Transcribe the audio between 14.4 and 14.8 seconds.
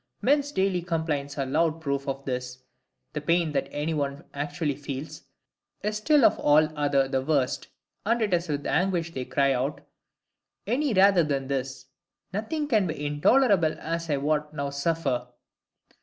I now